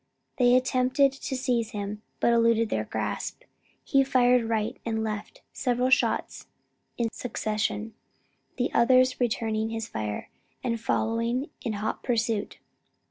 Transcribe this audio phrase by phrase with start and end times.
[0.39, 3.43] They attempted to seize him, but eluding their grasp,
[3.83, 6.47] he fired right and left, several shots
[6.97, 7.93] in succession,
[8.57, 10.31] the others returning his fire,
[10.63, 12.57] and following in hot pursuit.